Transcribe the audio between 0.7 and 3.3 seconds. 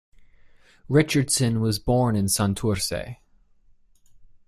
Richardson was born in Santurce.